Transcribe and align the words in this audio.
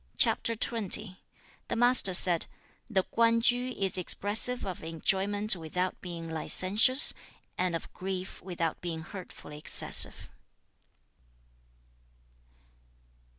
The 0.19 1.17
Master 1.75 2.15
said, 2.15 2.47
'The 2.89 3.03
Kwan 3.03 3.39
Tsu 3.39 3.71
is 3.77 3.99
expressive 3.99 4.65
of 4.65 4.81
enjoyment 4.83 5.55
without 5.55 6.01
being 6.01 6.27
licentious, 6.27 7.13
and 7.55 7.75
of 7.75 7.93
grief 7.93 8.41
without 8.41 8.81
being 8.81 9.01
hurtfully 9.03 9.59
excessive.' 9.59 10.31